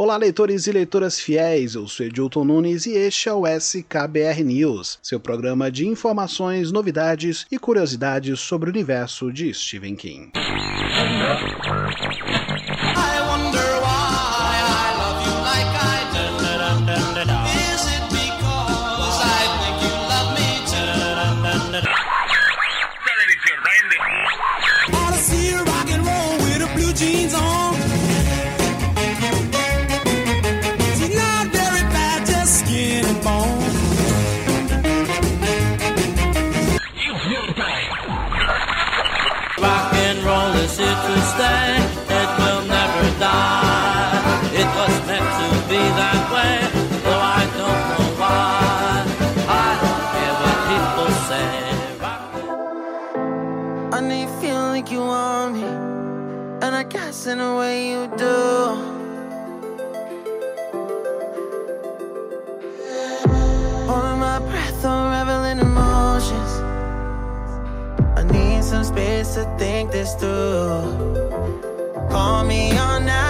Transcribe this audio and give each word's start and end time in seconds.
Olá, 0.00 0.16
leitores 0.16 0.68
e 0.68 0.70
leitoras 0.70 1.18
fiéis, 1.18 1.74
eu 1.74 1.88
sou 1.88 2.06
Edilton 2.06 2.44
Nunes 2.44 2.86
e 2.86 2.92
este 2.92 3.28
é 3.28 3.32
o 3.32 3.44
SKBR 3.44 4.44
News, 4.44 4.96
seu 5.02 5.18
programa 5.18 5.72
de 5.72 5.88
informações, 5.88 6.70
novidades 6.70 7.44
e 7.50 7.58
curiosidades 7.58 8.38
sobre 8.38 8.70
o 8.70 8.72
universo 8.72 9.32
de 9.32 9.52
Stephen 9.52 9.96
King. 9.96 10.30
In 56.80 57.38
the 57.38 57.56
way 57.58 57.90
you 57.90 58.06
do. 58.16 58.36
Holding 63.88 64.20
my 64.20 64.38
breath, 64.38 64.84
unraveling 64.84 65.58
emotions. 65.58 66.52
I 68.16 68.22
need 68.30 68.62
some 68.62 68.84
space 68.84 69.34
to 69.34 69.44
think 69.58 69.90
this 69.90 70.14
through. 70.14 71.18
Call 72.10 72.44
me 72.44 72.70
on 72.78 73.06
now. 73.06 73.27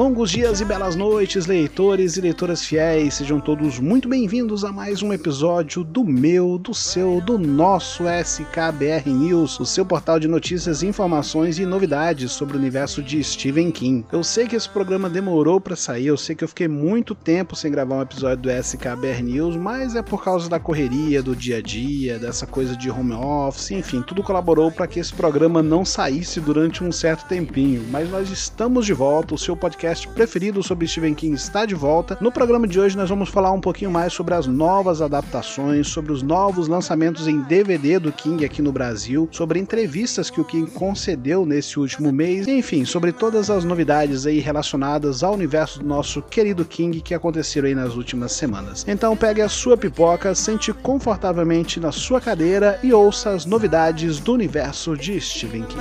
Longos 0.00 0.30
dias 0.30 0.62
e 0.62 0.64
belas 0.64 0.96
noites, 0.96 1.44
leitores 1.44 2.16
e 2.16 2.22
leitoras 2.22 2.64
fiéis, 2.64 3.12
sejam 3.12 3.38
todos 3.38 3.78
muito 3.78 4.08
bem-vindos 4.08 4.64
a 4.64 4.72
mais 4.72 5.02
um 5.02 5.12
episódio 5.12 5.84
do 5.84 6.02
meu, 6.02 6.56
do 6.56 6.72
seu, 6.72 7.20
do 7.20 7.38
nosso 7.38 8.04
SKBR 8.08 9.10
News, 9.10 9.60
o 9.60 9.66
seu 9.66 9.84
portal 9.84 10.18
de 10.18 10.26
notícias, 10.26 10.82
informações 10.82 11.58
e 11.58 11.66
novidades 11.66 12.32
sobre 12.32 12.56
o 12.56 12.58
universo 12.58 13.02
de 13.02 13.22
Stephen 13.22 13.70
King. 13.70 14.06
Eu 14.10 14.24
sei 14.24 14.46
que 14.46 14.56
esse 14.56 14.70
programa 14.70 15.10
demorou 15.10 15.60
para 15.60 15.76
sair, 15.76 16.06
eu 16.06 16.16
sei 16.16 16.34
que 16.34 16.44
eu 16.44 16.48
fiquei 16.48 16.66
muito 16.66 17.14
tempo 17.14 17.54
sem 17.54 17.70
gravar 17.70 17.96
um 17.96 18.02
episódio 18.02 18.44
do 18.44 18.50
SKBR 18.50 19.22
News, 19.22 19.54
mas 19.54 19.94
é 19.94 20.00
por 20.00 20.24
causa 20.24 20.48
da 20.48 20.58
correria 20.58 21.22
do 21.22 21.36
dia 21.36 21.58
a 21.58 21.60
dia, 21.60 22.18
dessa 22.18 22.46
coisa 22.46 22.74
de 22.74 22.90
home 22.90 23.12
office, 23.12 23.72
enfim, 23.72 24.00
tudo 24.00 24.22
colaborou 24.22 24.72
para 24.72 24.86
que 24.86 24.98
esse 24.98 25.12
programa 25.12 25.62
não 25.62 25.84
saísse 25.84 26.40
durante 26.40 26.82
um 26.82 26.90
certo 26.90 27.28
tempinho. 27.28 27.84
Mas 27.90 28.08
nós 28.08 28.30
estamos 28.30 28.86
de 28.86 28.94
volta, 28.94 29.34
o 29.34 29.38
seu 29.38 29.54
podcast 29.54 29.89
podcast 29.90 30.08
preferido 30.08 30.62
sobre 30.62 30.86
Stephen 30.86 31.14
King 31.14 31.34
está 31.34 31.66
de 31.66 31.74
volta. 31.74 32.16
No 32.20 32.30
programa 32.30 32.66
de 32.66 32.78
hoje 32.78 32.96
nós 32.96 33.08
vamos 33.08 33.28
falar 33.28 33.50
um 33.50 33.60
pouquinho 33.60 33.90
mais 33.90 34.12
sobre 34.12 34.34
as 34.34 34.46
novas 34.46 35.02
adaptações, 35.02 35.88
sobre 35.88 36.12
os 36.12 36.22
novos 36.22 36.68
lançamentos 36.68 37.26
em 37.26 37.40
DVD 37.42 37.98
do 37.98 38.12
King 38.12 38.44
aqui 38.44 38.62
no 38.62 38.70
Brasil, 38.70 39.28
sobre 39.32 39.58
entrevistas 39.58 40.30
que 40.30 40.40
o 40.40 40.44
King 40.44 40.70
concedeu 40.70 41.44
nesse 41.44 41.78
último 41.78 42.12
mês, 42.12 42.46
enfim, 42.46 42.84
sobre 42.84 43.10
todas 43.10 43.50
as 43.50 43.64
novidades 43.64 44.26
aí 44.26 44.38
relacionadas 44.38 45.24
ao 45.24 45.34
universo 45.34 45.80
do 45.80 45.86
nosso 45.86 46.22
querido 46.22 46.64
King 46.64 47.00
que 47.00 47.14
aconteceram 47.14 47.66
aí 47.66 47.74
nas 47.74 47.96
últimas 47.96 48.32
semanas. 48.32 48.84
Então 48.86 49.16
pegue 49.16 49.42
a 49.42 49.48
sua 49.48 49.76
pipoca, 49.76 50.34
sente 50.34 50.72
confortavelmente 50.72 51.80
na 51.80 51.90
sua 51.90 52.20
cadeira 52.20 52.78
e 52.82 52.92
ouça 52.92 53.30
as 53.30 53.44
novidades 53.44 54.20
do 54.20 54.34
universo 54.34 54.96
de 54.96 55.20
Stephen 55.20 55.64
King. 55.64 55.80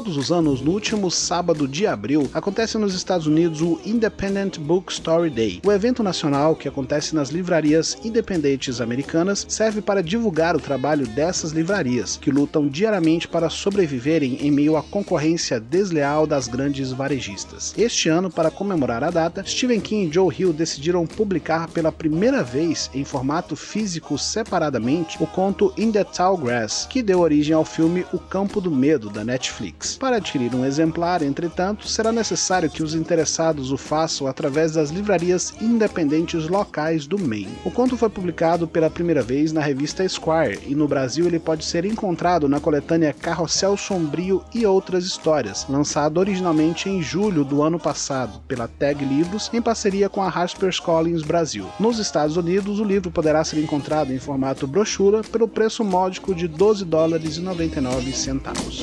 Todos 0.00 0.16
os 0.16 0.32
anos, 0.32 0.62
no 0.62 0.70
último 0.70 1.10
sábado 1.10 1.68
de 1.68 1.86
abril, 1.86 2.30
acontece 2.32 2.78
nos 2.78 2.94
Estados 2.94 3.26
Unidos 3.26 3.60
o 3.60 3.78
Independent 3.84 4.58
Bookstore 4.58 5.28
Day. 5.28 5.60
O 5.62 5.70
evento 5.70 6.02
nacional, 6.02 6.56
que 6.56 6.66
acontece 6.66 7.14
nas 7.14 7.28
livrarias 7.28 7.98
independentes 8.02 8.80
americanas, 8.80 9.44
serve 9.46 9.82
para 9.82 10.02
divulgar 10.02 10.56
o 10.56 10.60
trabalho 10.60 11.06
dessas 11.06 11.52
livrarias, 11.52 12.16
que 12.16 12.30
lutam 12.30 12.66
diariamente 12.66 13.28
para 13.28 13.50
sobreviverem 13.50 14.38
em 14.40 14.50
meio 14.50 14.74
à 14.74 14.82
concorrência 14.82 15.60
desleal 15.60 16.26
das 16.26 16.48
grandes 16.48 16.92
varejistas. 16.92 17.74
Este 17.76 18.08
ano, 18.08 18.30
para 18.30 18.50
comemorar 18.50 19.04
a 19.04 19.10
data, 19.10 19.44
Stephen 19.46 19.80
King 19.80 20.08
e 20.08 20.14
Joe 20.14 20.34
Hill 20.34 20.54
decidiram 20.54 21.06
publicar 21.06 21.68
pela 21.68 21.92
primeira 21.92 22.42
vez 22.42 22.90
em 22.94 23.04
formato 23.04 23.54
físico 23.54 24.16
separadamente 24.16 25.22
o 25.22 25.26
conto 25.26 25.74
In 25.76 25.92
the 25.92 26.04
Tall 26.04 26.38
Grass, 26.38 26.86
que 26.88 27.02
deu 27.02 27.20
origem 27.20 27.54
ao 27.54 27.66
filme 27.66 28.06
O 28.14 28.18
Campo 28.18 28.62
do 28.62 28.70
Medo 28.70 29.10
da 29.10 29.22
Netflix. 29.22 29.89
Para 29.96 30.16
adquirir 30.16 30.54
um 30.54 30.64
exemplar, 30.64 31.22
entretanto, 31.22 31.88
será 31.88 32.12
necessário 32.12 32.70
que 32.70 32.82
os 32.82 32.94
interessados 32.94 33.72
o 33.72 33.76
façam 33.76 34.26
através 34.26 34.72
das 34.72 34.90
livrarias 34.90 35.54
independentes 35.60 36.48
locais 36.48 37.06
do 37.06 37.18
Maine. 37.18 37.58
O 37.64 37.70
conto 37.70 37.96
foi 37.96 38.08
publicado 38.08 38.66
pela 38.66 38.90
primeira 38.90 39.22
vez 39.22 39.52
na 39.52 39.60
revista 39.60 40.04
Esquire 40.04 40.60
e 40.66 40.74
no 40.74 40.88
Brasil 40.88 41.26
ele 41.26 41.38
pode 41.38 41.64
ser 41.64 41.84
encontrado 41.84 42.48
na 42.48 42.60
coletânea 42.60 43.12
Carrossel 43.12 43.76
Sombrio 43.76 44.42
e 44.54 44.64
Outras 44.66 45.04
Histórias, 45.04 45.66
lançado 45.68 46.18
originalmente 46.18 46.88
em 46.88 47.02
julho 47.02 47.44
do 47.44 47.62
ano 47.62 47.78
passado 47.78 48.40
pela 48.46 48.68
Tag 48.68 49.04
Livros 49.04 49.50
em 49.52 49.60
parceria 49.60 50.08
com 50.08 50.22
a 50.22 50.28
HarperCollins 50.28 51.22
Brasil. 51.22 51.66
Nos 51.78 51.98
Estados 51.98 52.36
Unidos, 52.36 52.80
o 52.80 52.84
livro 52.84 53.10
poderá 53.10 53.44
ser 53.44 53.58
encontrado 53.58 54.12
em 54.12 54.18
formato 54.18 54.66
brochura 54.66 55.22
pelo 55.22 55.48
preço 55.48 55.84
módico 55.84 56.34
de 56.34 56.48
12 56.48 56.84
dólares 56.84 57.36
e 57.36 57.40
99 57.40 58.12
centavos. 58.12 58.82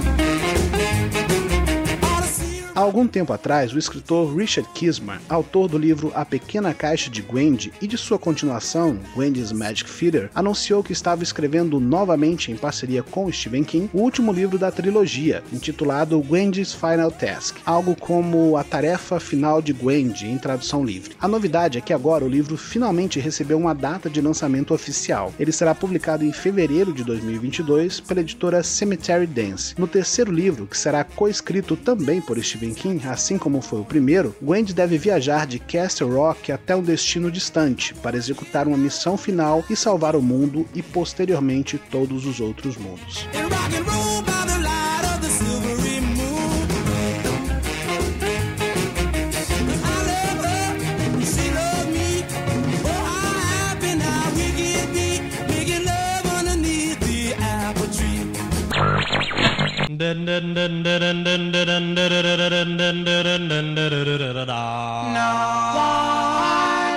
Há 2.73 2.79
algum 2.79 3.05
tempo 3.05 3.33
atrás, 3.33 3.73
o 3.73 3.77
escritor 3.77 4.33
Richard 4.33 4.69
Kismar, 4.73 5.21
autor 5.27 5.67
do 5.67 5.77
livro 5.77 6.09
A 6.15 6.23
Pequena 6.23 6.73
Caixa 6.73 7.09
de 7.09 7.21
Gwendy 7.21 7.73
e 7.81 7.85
de 7.85 7.97
sua 7.97 8.17
continuação, 8.17 8.97
Gwendy's 9.13 9.51
Magic 9.51 9.89
Feeder, 9.89 10.29
anunciou 10.33 10.81
que 10.81 10.93
estava 10.93 11.21
escrevendo 11.21 11.81
novamente 11.81 12.49
em 12.49 12.55
parceria 12.55 13.03
com 13.03 13.29
Stephen 13.29 13.65
King 13.65 13.89
o 13.93 13.99
último 13.99 14.31
livro 14.31 14.57
da 14.57 14.71
trilogia, 14.71 15.43
intitulado 15.51 16.21
Gwendy's 16.21 16.73
Final 16.73 17.11
Task, 17.11 17.57
algo 17.65 17.93
como 17.93 18.55
a 18.55 18.63
tarefa 18.63 19.19
final 19.19 19.61
de 19.61 19.73
Gwendy 19.73 20.27
em 20.27 20.37
tradução 20.37 20.85
livre. 20.85 21.13
A 21.19 21.27
novidade 21.27 21.77
é 21.77 21.81
que 21.81 21.91
agora 21.91 22.23
o 22.23 22.29
livro 22.29 22.55
finalmente 22.55 23.19
recebeu 23.19 23.57
uma 23.57 23.75
data 23.75 24.09
de 24.09 24.21
lançamento 24.21 24.73
oficial. 24.73 25.33
Ele 25.37 25.51
será 25.51 25.75
publicado 25.75 26.23
em 26.23 26.31
fevereiro 26.31 26.93
de 26.93 27.03
2022 27.03 27.99
pela 27.99 28.21
editora 28.21 28.63
Cemetery 28.63 29.27
Dance. 29.27 29.75
No 29.77 29.87
terceiro 29.87 30.31
livro, 30.31 30.65
que 30.65 30.77
será 30.77 31.03
coescrito 31.03 31.75
também 31.75 32.21
por 32.21 32.41
Stephen 32.41 32.60
Assim 33.09 33.37
como 33.37 33.61
foi 33.61 33.79
o 33.79 33.85
primeiro, 33.85 34.35
Gwendy 34.41 34.73
deve 34.73 34.97
viajar 34.97 35.47
de 35.47 35.59
Castle 35.59 36.11
Rock 36.11 36.51
até 36.51 36.75
um 36.75 36.83
destino 36.83 37.31
distante 37.31 37.93
para 37.95 38.17
executar 38.17 38.67
uma 38.67 38.77
missão 38.77 39.17
final 39.17 39.63
e 39.69 39.75
salvar 39.75 40.15
o 40.15 40.21
mundo 40.21 40.67
e 40.73 40.81
posteriormente 40.81 41.79
todos 41.89 42.25
os 42.25 42.39
outros 42.39 42.77
mundos. 42.77 43.27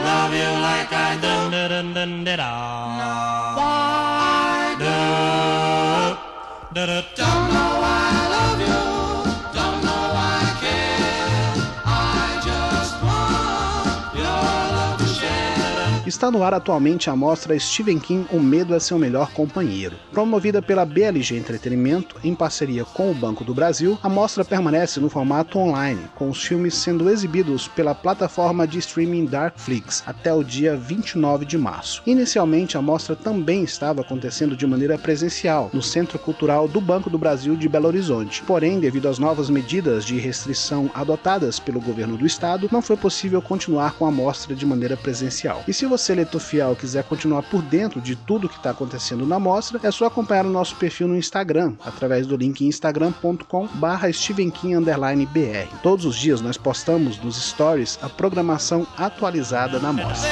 Love 0.09 0.33
you 0.33 0.51
like 0.67 0.93
I 0.93 1.19
do. 1.21 2.74
Está 16.07 16.31
no 16.31 16.43
ar 16.43 16.53
atualmente 16.53 17.09
a 17.09 17.17
mostra 17.17 17.59
Stephen 17.59 17.99
King 17.99 18.27
O 18.31 18.39
Medo 18.39 18.75
é 18.75 18.79
Seu 18.79 18.99
Melhor 18.99 19.33
Companheiro. 19.33 19.97
Promovida 20.13 20.61
pela 20.61 20.85
BLG 20.85 21.35
Entretenimento, 21.35 22.17
em 22.23 22.35
parceria 22.35 22.85
com 22.85 23.11
o 23.11 23.15
Banco 23.15 23.43
do 23.43 23.55
Brasil, 23.55 23.99
a 24.03 24.09
mostra 24.09 24.45
permanece 24.45 25.01
no 25.01 25.09
formato 25.09 25.59
online, 25.59 26.03
com 26.15 26.29
os 26.29 26.45
filmes 26.45 26.75
sendo 26.75 27.09
exibidos 27.09 27.69
pela 27.69 27.95
plataforma 27.95 28.69
de 28.69 28.81
streaming 28.81 29.25
Darkflix 29.25 30.03
até 30.07 30.31
o 30.31 30.45
dia 30.45 30.77
29 30.77 31.47
de 31.47 31.57
março. 31.57 32.03
Inicialmente, 32.05 32.77
a 32.77 32.83
mostra 32.83 33.17
também 33.17 33.65
estava 33.65 34.03
acontecendo 34.03 34.55
de 34.55 34.67
maneira 34.67 34.99
presencial, 34.99 35.71
no 35.73 35.83
Centro 35.83 36.19
Cultural 36.19 36.69
do 36.69 36.83
Banco 36.83 37.09
do 37.09 37.17
Brasil 37.17 37.57
de 37.57 37.67
Belo 37.67 37.87
Horizonte. 37.87 38.43
Porém, 38.43 38.79
devido 38.79 39.09
às 39.09 39.19
novas 39.19 39.49
medidas 39.49 40.05
de 40.05 40.19
restrição 40.19 40.91
adotadas 40.93 41.59
pelo 41.59 41.81
governo 41.81 42.19
do 42.19 42.27
estado, 42.27 42.69
não 42.71 42.83
foi 42.83 42.99
possível 42.99 43.41
continuar 43.41 43.95
com 43.95 44.05
a 44.05 44.11
mostra 44.11 44.55
de 44.55 44.67
maneira 44.67 44.99
presencial. 44.99 45.65
E 45.67 45.73
se 45.73 45.94
você, 45.97 46.13
leitor 46.13 46.41
fiel, 46.41 46.75
quiser 46.75 47.05
continuar 47.05 47.43
por 47.45 47.63
dentro 47.63 48.01
de 48.01 48.17
tudo 48.17 48.49
que 48.49 48.57
está 48.57 48.71
acontecendo 48.71 49.25
na 49.25 49.39
mostra, 49.39 49.79
é 49.83 49.91
só 49.93 50.07
acompanhar 50.07 50.45
o 50.45 50.51
nosso 50.51 50.75
perfil 50.75 51.07
no 51.07 51.17
Instagram, 51.17 51.75
através 51.85 52.27
do 52.27 52.37
link 52.37 52.67
instagram.com. 52.67 53.69
Todos 55.85 56.05
os 56.05 56.17
dias 56.17 56.41
nós 56.41 56.57
postamos 56.57 57.19
nos 57.19 57.37
stories 57.37 57.97
a 58.03 58.09
programação 58.09 58.85
atualizada 58.99 59.79
na 59.79 59.93
mostra. 59.93 60.31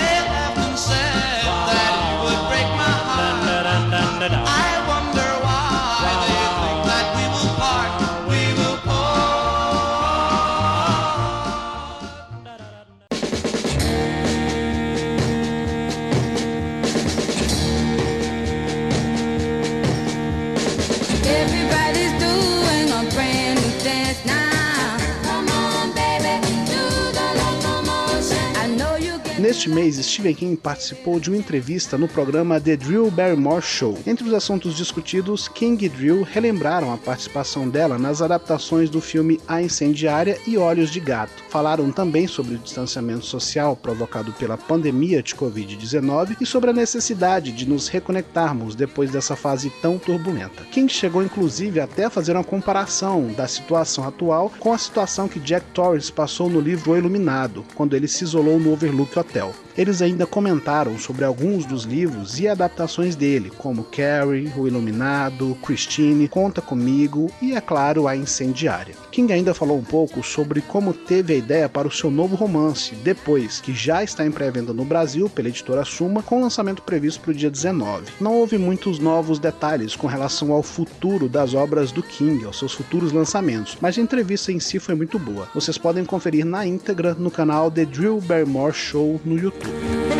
Neste 29.62 29.76
mês, 29.76 29.94
Stephen 30.04 30.34
King 30.34 30.56
participou 30.56 31.20
de 31.20 31.30
uma 31.30 31.36
entrevista 31.36 31.96
no 31.96 32.08
programa 32.08 32.60
The 32.60 32.76
Drew 32.76 33.08
Barrymore 33.12 33.62
Show. 33.62 33.96
Entre 34.04 34.26
os 34.26 34.34
assuntos 34.34 34.76
discutidos, 34.76 35.46
King 35.46 35.84
e 35.84 35.88
Drew 35.88 36.24
relembraram 36.24 36.92
a 36.92 36.98
participação 36.98 37.68
dela 37.68 37.96
nas 37.96 38.20
adaptações 38.20 38.90
do 38.90 39.00
filme 39.00 39.38
A 39.46 39.62
Incendiária 39.62 40.36
e 40.48 40.58
Olhos 40.58 40.90
de 40.90 40.98
Gato. 40.98 41.44
Falaram 41.48 41.92
também 41.92 42.26
sobre 42.26 42.56
o 42.56 42.58
distanciamento 42.58 43.24
social 43.24 43.76
provocado 43.76 44.32
pela 44.32 44.58
pandemia 44.58 45.22
de 45.22 45.32
Covid-19 45.36 46.38
e 46.40 46.46
sobre 46.46 46.70
a 46.70 46.72
necessidade 46.72 47.52
de 47.52 47.68
nos 47.68 47.86
reconectarmos 47.86 48.74
depois 48.74 49.12
dessa 49.12 49.36
fase 49.36 49.70
tão 49.80 49.96
turbulenta. 49.96 50.64
King 50.72 50.92
chegou 50.92 51.22
inclusive 51.22 51.78
até 51.78 52.06
a 52.06 52.10
fazer 52.10 52.32
uma 52.34 52.42
comparação 52.42 53.28
da 53.28 53.46
situação 53.46 54.02
atual 54.08 54.50
com 54.58 54.72
a 54.72 54.78
situação 54.78 55.28
que 55.28 55.38
Jack 55.38 55.66
Torrance 55.66 56.10
passou 56.10 56.50
no 56.50 56.58
livro 56.58 56.90
O 56.90 56.96
Iluminado, 56.96 57.64
quando 57.76 57.94
ele 57.94 58.08
se 58.08 58.24
isolou 58.24 58.58
no 58.58 58.72
Overlook 58.72 59.16
Hotel. 59.16 59.51
Ciao. 59.52 59.71
Eles 59.76 60.02
ainda 60.02 60.26
comentaram 60.26 60.98
sobre 60.98 61.24
alguns 61.24 61.64
dos 61.64 61.84
livros 61.84 62.38
e 62.38 62.46
adaptações 62.46 63.16
dele, 63.16 63.50
como 63.56 63.84
Carrie, 63.84 64.52
O 64.56 64.68
Iluminado, 64.68 65.56
Christine, 65.62 66.28
Conta 66.28 66.60
Comigo 66.60 67.30
e, 67.40 67.54
é 67.54 67.60
claro, 67.60 68.06
A 68.06 68.14
Incendiária. 68.14 68.94
King 69.10 69.32
ainda 69.32 69.54
falou 69.54 69.78
um 69.78 69.84
pouco 69.84 70.22
sobre 70.22 70.60
como 70.60 70.92
teve 70.92 71.32
a 71.34 71.36
ideia 71.36 71.68
para 71.68 71.88
o 71.88 71.90
seu 71.90 72.10
novo 72.10 72.36
romance, 72.36 72.94
depois 72.96 73.60
que 73.60 73.72
já 73.72 74.02
está 74.04 74.26
em 74.26 74.30
pré-venda 74.30 74.72
no 74.72 74.84
Brasil 74.84 75.28
pela 75.28 75.48
editora 75.48 75.84
Suma, 75.84 76.22
com 76.22 76.40
lançamento 76.40 76.82
previsto 76.82 77.20
para 77.20 77.30
o 77.30 77.34
dia 77.34 77.50
19. 77.50 78.12
Não 78.20 78.34
houve 78.34 78.58
muitos 78.58 78.98
novos 78.98 79.38
detalhes 79.38 79.96
com 79.96 80.06
relação 80.06 80.52
ao 80.52 80.62
futuro 80.62 81.28
das 81.28 81.54
obras 81.54 81.92
do 81.92 82.02
King, 82.02 82.44
aos 82.44 82.58
seus 82.58 82.72
futuros 82.72 83.12
lançamentos, 83.12 83.78
mas 83.80 83.96
a 83.96 84.02
entrevista 84.02 84.52
em 84.52 84.60
si 84.60 84.78
foi 84.78 84.94
muito 84.94 85.18
boa. 85.18 85.48
Vocês 85.54 85.78
podem 85.78 86.04
conferir 86.04 86.44
na 86.44 86.66
íntegra 86.66 87.14
no 87.14 87.30
canal 87.30 87.70
The 87.70 87.84
Drew 87.84 88.20
Barrymore 88.20 88.74
Show 88.74 89.20
no 89.24 89.38
YouTube. 89.38 89.61
Thank 89.62 90.06
you. 90.06 90.11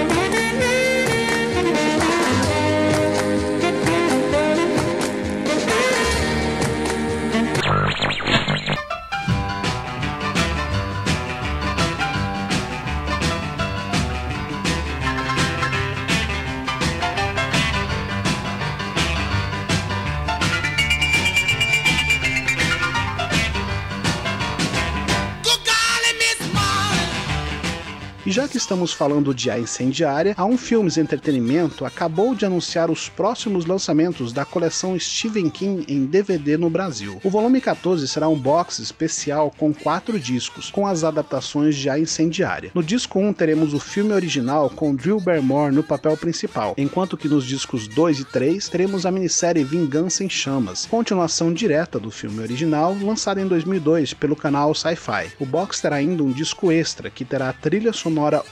Estamos 28.72 28.94
falando 28.94 29.34
de 29.34 29.50
A 29.50 29.58
Incendiária, 29.58 30.32
a 30.34 30.46
Um 30.46 30.56
Filmes 30.56 30.96
Entretenimento 30.96 31.84
acabou 31.84 32.34
de 32.34 32.46
anunciar 32.46 32.90
os 32.90 33.06
próximos 33.06 33.66
lançamentos 33.66 34.32
da 34.32 34.46
coleção 34.46 34.98
Stephen 34.98 35.50
King 35.50 35.84
em 35.86 36.06
DVD 36.06 36.56
no 36.56 36.70
Brasil. 36.70 37.20
O 37.22 37.28
volume 37.28 37.60
14 37.60 38.08
será 38.08 38.30
um 38.30 38.38
box 38.38 38.78
especial 38.78 39.52
com 39.58 39.74
quatro 39.74 40.18
discos, 40.18 40.70
com 40.70 40.86
as 40.86 41.04
adaptações 41.04 41.76
de 41.76 41.90
A 41.90 41.98
Incendiária. 41.98 42.70
No 42.74 42.82
disco 42.82 43.18
1 43.18 43.34
teremos 43.34 43.74
o 43.74 43.78
filme 43.78 44.14
original 44.14 44.70
com 44.70 44.94
Drew 44.94 45.20
Barrymore 45.20 45.74
no 45.74 45.82
papel 45.82 46.16
principal, 46.16 46.72
enquanto 46.78 47.18
que 47.18 47.28
nos 47.28 47.44
discos 47.44 47.86
2 47.86 48.20
e 48.20 48.24
3 48.24 48.70
teremos 48.70 49.04
a 49.04 49.10
minissérie 49.10 49.64
Vingança 49.64 50.24
em 50.24 50.30
Chamas, 50.30 50.86
continuação 50.86 51.52
direta 51.52 52.00
do 52.00 52.10
filme 52.10 52.40
original, 52.40 52.96
lançado 53.02 53.38
em 53.38 53.46
2002 53.46 54.14
pelo 54.14 54.34
canal 54.34 54.74
Sci-Fi. 54.74 55.32
O 55.38 55.44
box 55.44 55.82
terá 55.82 55.96
ainda 55.96 56.22
um 56.22 56.32
disco 56.32 56.72
extra 56.72 57.10
que 57.10 57.22
terá 57.22 57.50
a 57.50 57.52
trilha 57.52 57.92
sonora 57.92 58.42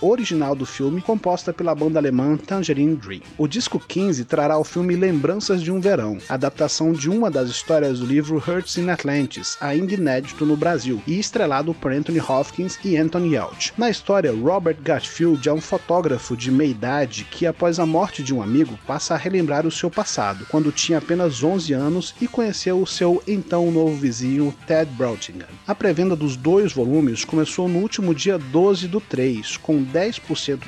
do 0.56 0.66
filme, 0.66 1.00
composta 1.00 1.52
pela 1.52 1.72
banda 1.72 2.00
alemã 2.00 2.36
Tangerine 2.36 2.96
Dream. 2.96 3.20
O 3.38 3.46
disco 3.46 3.78
15 3.78 4.24
trará 4.24 4.58
o 4.58 4.64
filme 4.64 4.96
Lembranças 4.96 5.62
de 5.62 5.70
um 5.70 5.80
Verão, 5.80 6.18
adaptação 6.28 6.92
de 6.92 7.08
uma 7.08 7.30
das 7.30 7.48
histórias 7.48 8.00
do 8.00 8.06
livro 8.06 8.36
Hurts 8.36 8.76
in 8.76 8.90
Atlantis, 8.90 9.56
ainda 9.60 9.94
inédito 9.94 10.44
no 10.44 10.56
Brasil, 10.56 11.00
e 11.06 11.18
estrelado 11.20 11.72
por 11.72 11.92
Anthony 11.92 12.18
Hopkins 12.20 12.76
e 12.84 12.96
Anthony 12.96 13.34
Yelchin. 13.34 13.72
Na 13.78 13.88
história, 13.88 14.32
Robert 14.32 14.78
Gatfield 14.82 15.48
é 15.48 15.52
um 15.52 15.60
fotógrafo 15.60 16.36
de 16.36 16.50
meia-idade 16.50 17.24
que, 17.30 17.46
após 17.46 17.78
a 17.78 17.86
morte 17.86 18.20
de 18.20 18.34
um 18.34 18.42
amigo, 18.42 18.76
passa 18.86 19.14
a 19.14 19.16
relembrar 19.16 19.64
o 19.64 19.70
seu 19.70 19.88
passado, 19.88 20.44
quando 20.50 20.72
tinha 20.72 20.98
apenas 20.98 21.44
11 21.44 21.72
anos 21.72 22.14
e 22.20 22.26
conheceu 22.26 22.82
o 22.82 22.86
seu 22.86 23.22
então 23.28 23.70
novo 23.70 23.94
vizinho 23.94 24.52
Ted 24.66 24.90
Broughtingham. 24.96 25.46
A 25.68 25.74
pré-venda 25.74 26.16
dos 26.16 26.34
dois 26.34 26.72
volumes 26.72 27.24
começou 27.24 27.68
no 27.68 27.78
último 27.78 28.12
dia 28.12 28.36
12 28.36 28.88
do 28.88 29.00
3, 29.00 29.56
com 29.58 29.84
10% 29.84 29.99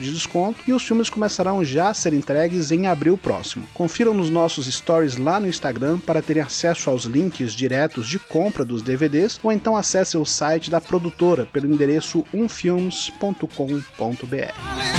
de 0.01 0.13
desconto, 0.13 0.61
e 0.67 0.73
os 0.73 0.83
filmes 0.83 1.09
começarão 1.09 1.65
já 1.65 1.89
a 1.89 1.95
ser 1.95 2.13
entregues 2.13 2.71
em 2.71 2.87
abril 2.87 3.17
próximo. 3.17 3.67
Confiram 3.73 4.13
nos 4.13 4.31
nossos 4.31 4.67
stories 4.67 5.17
lá 5.17 5.41
no 5.41 5.49
Instagram 5.49 5.99
para 5.99 6.23
terem 6.23 6.43
acesso 6.43 6.91
aos 6.91 7.05
links 7.05 7.53
diretos 7.53 8.09
de 8.09 8.19
compra 8.19 8.65
dos 8.65 8.83
DVDs, 8.83 9.39
ou 9.43 9.53
então 9.53 9.77
acesse 9.77 10.17
o 10.17 10.25
site 10.25 10.71
da 10.71 10.81
produtora 10.81 11.47
pelo 11.47 11.67
endereço 11.67 12.25
umfilmes.com.br. 12.33 14.92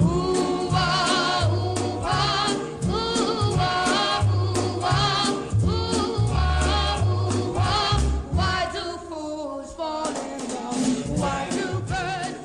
Ooh, 0.00 0.70
wow. 0.72 1.13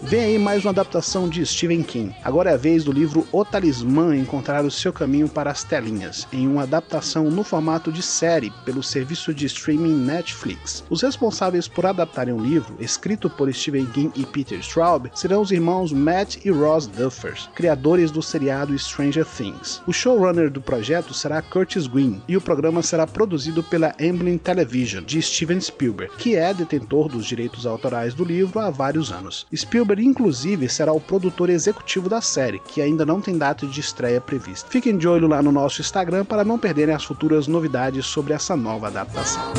Vem 0.10 0.22
aí 0.22 0.40
mais 0.40 0.66
uma 0.66 0.72
adaptação 0.72 1.30
de 1.30 1.46
Stephen 1.46 1.84
King. 1.84 2.16
Agora 2.24 2.50
é 2.50 2.56
a 2.56 2.58
vez 2.58 2.84
do 2.84 2.92
livro 2.92 3.28
O 3.32 3.46
Talismã 3.46 4.18
encontrar 4.18 4.66
o 4.66 4.72
seu 4.72 4.92
caminho 4.92 5.30
para 5.30 5.52
as 5.52 5.64
telinhas, 5.64 6.28
em 6.34 6.48
uma 6.48 6.64
adaptação 6.64 7.30
no 7.30 7.44
formato 7.44 7.92
de 7.92 8.02
série 8.02 8.52
pelo 8.66 8.82
serviço 8.82 9.32
de 9.36 9.46
streaming 9.46 9.94
Netflix. 9.94 10.84
Os 10.90 11.04
responsáveis 11.04 11.68
por 11.68 11.86
adaptarem 11.86 12.34
o 12.34 12.40
livro, 12.40 12.76
escrito 12.80 13.30
por 13.30 13.54
Stephen 13.54 13.86
King 13.86 14.12
e 14.20 14.26
Peter 14.26 14.58
Straub, 14.62 15.12
serão 15.14 15.44
os 15.44 15.52
irmãos 15.52 15.94
Matt 15.94 16.44
e 16.44 16.50
Ross 16.50 16.88
Duffers, 16.88 17.48
criadores 17.54 18.10
do 18.10 18.24
seriado 18.24 18.76
Stranger 18.80 19.28
Things. 19.28 19.80
O 19.86 19.94
showrunner 19.94 20.50
do 20.50 20.60
projeto 20.60 21.14
será 21.14 21.40
Curtis 21.40 21.86
Green 21.86 22.20
e 22.28 22.36
o 22.36 22.42
programa 22.42 22.82
será 22.82 23.06
produzido 23.06 23.62
pela 23.62 23.94
Amblin 24.02 24.40
Television, 24.40 25.04
de 25.04 25.22
Steven 25.22 25.62
Spielberg, 25.62 26.12
que 26.18 26.36
é 26.36 26.52
detentor 26.52 27.10
dos 27.10 27.28
direitos 27.28 27.68
autorais 27.68 28.16
do 28.16 28.26
livro 28.26 28.60
há 28.60 28.72
vários 28.72 29.12
anos. 29.12 29.46
Spielberg, 29.56 29.99
inclusive, 30.00 30.70
será 30.70 30.94
o 30.94 31.00
produtor 31.00 31.50
executivo 31.50 32.10
da 32.10 32.22
série, 32.22 32.60
que 32.60 32.82
ainda 32.82 33.06
não 33.06 33.22
tem 33.22 33.38
data 33.38 33.66
de 33.66 33.80
estreia 33.80 34.22
prevista. 34.22 34.70
Fiquem 34.70 34.98
de 34.98 35.08
olho 35.08 35.28
lá 35.28 35.42
no 35.42 35.52
nosso 35.52 35.82
Instagram 35.82 36.26
para 36.26 36.44
não 36.44 36.60
perderem 36.60 36.96
as 36.96 37.04
futuras 37.04 37.48
novidades 37.48 38.06
sobre 38.06 38.34
essa 38.34 38.56
nova 38.56 38.88
adaptação. 38.88 39.54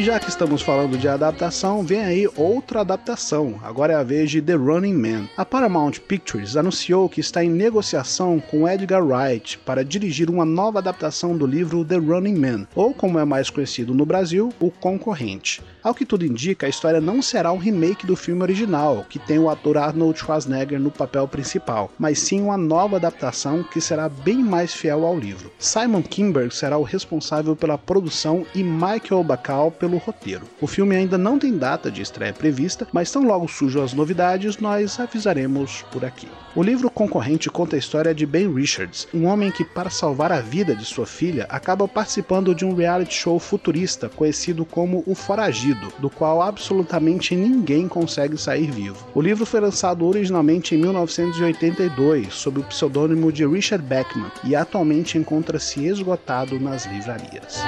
E 0.00 0.02
já 0.02 0.18
que 0.18 0.30
estamos 0.30 0.62
falando 0.62 0.96
de 0.96 1.06
adaptação, 1.06 1.82
vem 1.82 2.02
aí 2.02 2.26
outra 2.34 2.80
adaptação. 2.80 3.60
Agora 3.62 3.92
é 3.92 3.96
a 3.96 4.02
vez 4.02 4.30
de 4.30 4.40
The 4.40 4.54
Running 4.54 4.94
Man. 4.94 5.28
A 5.36 5.44
Paramount 5.44 6.00
Pictures 6.08 6.56
anunciou 6.56 7.06
que 7.06 7.20
está 7.20 7.44
em 7.44 7.50
negociação 7.50 8.40
com 8.40 8.66
Edgar 8.66 9.04
Wright 9.06 9.58
para 9.58 9.84
dirigir 9.84 10.30
uma 10.30 10.46
nova 10.46 10.78
adaptação 10.78 11.36
do 11.36 11.46
livro 11.46 11.84
The 11.84 11.96
Running 11.96 12.34
Man, 12.34 12.66
ou 12.74 12.94
como 12.94 13.18
é 13.18 13.26
mais 13.26 13.50
conhecido 13.50 13.92
no 13.92 14.06
Brasil, 14.06 14.48
O 14.58 14.70
Concorrente. 14.70 15.60
Ao 15.82 15.94
que 15.94 16.06
tudo 16.06 16.26
indica, 16.26 16.64
a 16.66 16.68
história 16.68 17.00
não 17.00 17.20
será 17.20 17.52
um 17.52 17.58
remake 17.58 18.06
do 18.06 18.16
filme 18.16 18.42
original, 18.42 19.04
que 19.08 19.18
tem 19.18 19.38
o 19.38 19.48
ator 19.48 19.78
Arnold 19.78 20.18
Schwarzenegger 20.18 20.78
no 20.78 20.90
papel 20.90 21.26
principal, 21.26 21.90
mas 21.98 22.18
sim 22.18 22.42
uma 22.42 22.56
nova 22.56 22.96
adaptação 22.96 23.62
que 23.62 23.80
será 23.80 24.08
bem 24.08 24.38
mais 24.38 24.74
fiel 24.74 25.06
ao 25.06 25.18
livro. 25.18 25.50
Simon 25.58 26.02
Kinberg 26.02 26.54
será 26.54 26.76
o 26.76 26.82
responsável 26.82 27.56
pela 27.56 27.78
produção 27.78 28.46
e 28.54 28.62
Michael 28.62 29.24
Bacall 29.24 29.70
pelo 29.70 29.89
roteiro. 29.96 30.46
O 30.60 30.66
filme 30.66 30.96
ainda 30.96 31.16
não 31.16 31.38
tem 31.38 31.56
data 31.56 31.90
de 31.90 32.02
estreia 32.02 32.32
prevista, 32.32 32.86
mas 32.92 33.10
tão 33.10 33.24
logo 33.24 33.48
surjam 33.48 33.82
as 33.82 33.92
novidades, 33.92 34.58
nós 34.58 34.98
avisaremos 34.98 35.84
por 35.90 36.04
aqui. 36.04 36.28
O 36.54 36.62
livro 36.62 36.90
concorrente 36.90 37.48
conta 37.48 37.76
a 37.76 37.78
história 37.78 38.12
de 38.12 38.26
Ben 38.26 38.52
Richards, 38.52 39.06
um 39.14 39.26
homem 39.26 39.52
que, 39.52 39.64
para 39.64 39.88
salvar 39.88 40.32
a 40.32 40.40
vida 40.40 40.74
de 40.74 40.84
sua 40.84 41.06
filha, 41.06 41.46
acaba 41.48 41.86
participando 41.86 42.54
de 42.54 42.64
um 42.64 42.74
reality 42.74 43.14
show 43.14 43.38
futurista 43.38 44.08
conhecido 44.08 44.64
como 44.64 45.04
O 45.06 45.14
Foragido, 45.14 45.92
do 45.98 46.10
qual 46.10 46.42
absolutamente 46.42 47.36
ninguém 47.36 47.86
consegue 47.86 48.36
sair 48.36 48.70
vivo. 48.70 49.06
O 49.14 49.20
livro 49.20 49.46
foi 49.46 49.60
lançado 49.60 50.04
originalmente 50.04 50.74
em 50.74 50.78
1982 50.78 52.34
sob 52.34 52.60
o 52.60 52.64
pseudônimo 52.64 53.30
de 53.32 53.46
Richard 53.46 53.84
Beckman 53.84 54.30
e 54.42 54.56
atualmente 54.56 55.18
encontra-se 55.18 55.84
esgotado 55.86 56.58
nas 56.58 56.84
livrarias. 56.86 57.62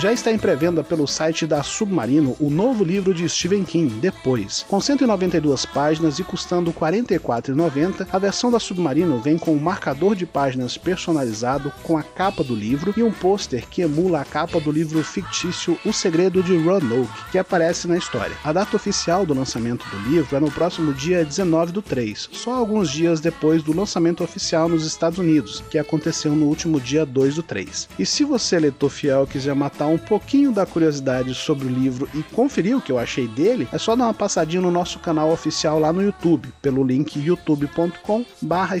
Já 0.00 0.14
está 0.14 0.32
em 0.32 0.38
pré-venda 0.38 0.82
pelo 0.82 1.06
site 1.06 1.46
da 1.46 1.62
Submarino 1.62 2.34
o 2.40 2.48
novo 2.48 2.82
livro 2.82 3.12
de 3.12 3.28
Stephen 3.28 3.64
King, 3.64 3.96
Depois. 4.00 4.64
Com 4.66 4.80
192 4.80 5.66
páginas 5.66 6.18
e 6.18 6.24
custando 6.24 6.70
R$ 6.70 6.76
44,90, 6.78 8.06
a 8.10 8.18
versão 8.18 8.50
da 8.50 8.58
Submarino 8.58 9.18
vem 9.18 9.36
com 9.36 9.52
um 9.52 9.60
marcador 9.60 10.14
de 10.14 10.24
páginas 10.24 10.78
personalizado 10.78 11.70
com 11.82 11.98
a 11.98 12.02
capa 12.02 12.42
do 12.42 12.54
livro 12.54 12.94
e 12.96 13.02
um 13.02 13.12
pôster 13.12 13.68
que 13.68 13.82
emula 13.82 14.22
a 14.22 14.24
capa 14.24 14.58
do 14.58 14.72
livro 14.72 15.04
fictício 15.04 15.78
O 15.84 15.92
Segredo 15.92 16.42
de 16.42 16.56
Roanoke, 16.56 17.30
que 17.30 17.36
aparece 17.36 17.86
na 17.86 17.98
história. 17.98 18.38
A 18.42 18.54
data 18.54 18.76
oficial 18.76 19.26
do 19.26 19.34
lançamento 19.34 19.84
do 19.90 20.08
livro 20.08 20.34
é 20.34 20.40
no 20.40 20.50
próximo 20.50 20.94
dia 20.94 21.22
19 21.26 21.72
do 21.72 21.82
3, 21.82 22.30
só 22.32 22.54
alguns 22.54 22.88
dias 22.88 23.20
depois 23.20 23.62
do 23.62 23.76
lançamento 23.76 24.24
oficial 24.24 24.66
nos 24.66 24.86
Estados 24.86 25.18
Unidos, 25.18 25.62
que 25.70 25.76
aconteceu 25.76 26.34
no 26.34 26.46
último 26.46 26.80
dia 26.80 27.04
2 27.04 27.34
do 27.34 27.42
3. 27.42 27.90
E 27.98 28.06
se 28.06 28.24
você, 28.24 28.58
leitor 28.58 28.88
fiel, 28.88 29.26
quiser 29.26 29.54
matar 29.54 29.89
um 29.90 29.98
pouquinho 29.98 30.52
da 30.52 30.66
curiosidade 30.66 31.34
sobre 31.34 31.66
o 31.66 31.70
livro 31.70 32.08
e 32.14 32.22
conferir 32.22 32.76
o 32.76 32.80
que 32.80 32.92
eu 32.92 32.98
achei 32.98 33.26
dele, 33.28 33.68
é 33.72 33.78
só 33.78 33.94
dar 33.94 34.04
uma 34.04 34.14
passadinha 34.14 34.62
no 34.62 34.70
nosso 34.70 34.98
canal 34.98 35.30
oficial 35.30 35.78
lá 35.78 35.92
no 35.92 36.02
YouTube, 36.02 36.52
pelo 36.62 36.84
link 36.84 37.18
youtube.com 37.18 38.24
barra. 38.40 38.76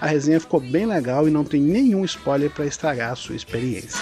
A 0.00 0.06
resenha 0.06 0.40
ficou 0.40 0.60
bem 0.60 0.86
legal 0.86 1.28
e 1.28 1.30
não 1.30 1.44
tem 1.44 1.60
nenhum 1.60 2.04
spoiler 2.04 2.50
para 2.50 2.66
estragar 2.66 3.12
a 3.12 3.16
sua 3.16 3.36
experiência. 3.36 4.00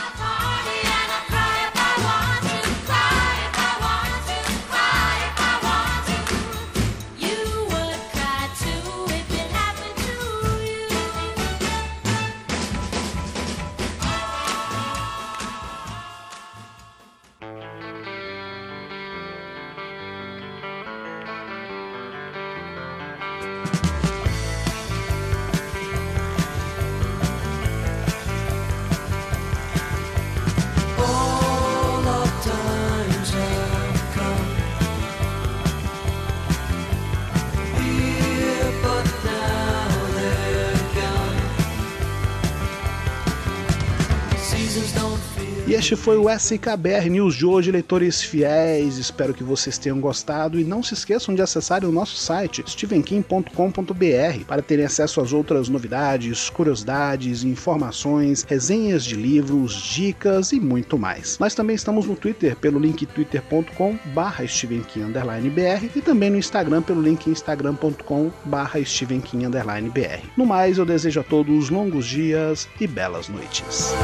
E 45.70 45.74
este 45.74 45.94
foi 45.94 46.16
o 46.16 46.28
SKBR 46.28 47.08
News 47.08 47.36
de 47.36 47.46
hoje, 47.46 47.70
leitores 47.70 48.20
fiéis. 48.20 48.98
Espero 48.98 49.32
que 49.32 49.44
vocês 49.44 49.78
tenham 49.78 50.00
gostado 50.00 50.58
e 50.58 50.64
não 50.64 50.82
se 50.82 50.94
esqueçam 50.94 51.32
de 51.32 51.42
acessarem 51.42 51.88
o 51.88 51.92
nosso 51.92 52.16
site 52.16 52.64
stevenkim.com.br 52.66 54.44
para 54.48 54.62
terem 54.62 54.84
acesso 54.84 55.20
às 55.20 55.32
outras 55.32 55.68
novidades, 55.68 56.50
curiosidades, 56.50 57.44
informações, 57.44 58.42
resenhas 58.42 59.04
de 59.04 59.14
livros, 59.14 59.74
dicas 59.74 60.50
e 60.50 60.58
muito 60.58 60.98
mais. 60.98 61.38
Nós 61.38 61.54
também 61.54 61.76
estamos 61.76 62.04
no 62.04 62.16
Twitter 62.16 62.56
pelo 62.56 62.80
link 62.80 63.06
twitter.com/stevenkim_br 63.06 65.90
e 65.94 66.02
também 66.02 66.30
no 66.30 66.38
Instagram 66.38 66.82
pelo 66.82 67.00
link 67.00 67.30
instagram.com/stevenkim_br. 67.30 70.30
No 70.36 70.44
mais, 70.44 70.78
eu 70.78 70.84
desejo 70.84 71.20
a 71.20 71.22
todos 71.22 71.70
longos 71.70 72.06
dias 72.06 72.68
e 72.80 72.88
belas 72.88 73.28
noites. 73.28 73.94